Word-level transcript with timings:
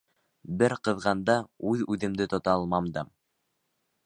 Бер 0.61 0.73
ҡыҙғанда 0.87 1.35
үҙ-үҙемде 1.73 2.29
тота 2.35 2.57
алмам 2.59 2.91
да... 2.97 3.05